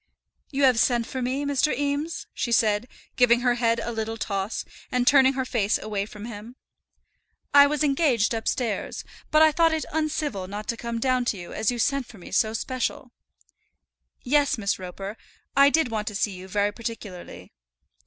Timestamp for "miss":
14.57-14.79